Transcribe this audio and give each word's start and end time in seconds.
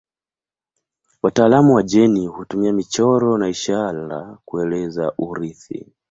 Wataalamu 1.23 1.75
wa 1.75 1.83
jeni 1.83 2.27
hutumia 2.27 2.73
michoro 2.73 3.37
na 3.37 3.49
ishara 3.49 4.37
kueleza 4.45 5.13
urithi. 5.17 5.91